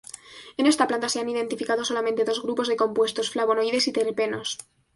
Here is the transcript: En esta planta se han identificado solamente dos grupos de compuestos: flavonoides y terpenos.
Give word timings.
En 0.57 0.65
esta 0.65 0.87
planta 0.87 1.09
se 1.09 1.19
han 1.19 1.29
identificado 1.29 1.85
solamente 1.85 2.23
dos 2.23 2.41
grupos 2.41 2.67
de 2.67 2.75
compuestos: 2.75 3.29
flavonoides 3.29 3.87
y 3.87 3.91
terpenos. 3.93 4.57